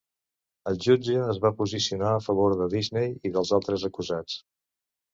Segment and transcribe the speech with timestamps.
[0.71, 4.45] El jutge es va posicionar a favor de Disney i dels altres acusats.